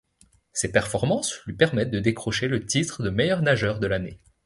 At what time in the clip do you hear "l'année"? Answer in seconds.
3.85-4.19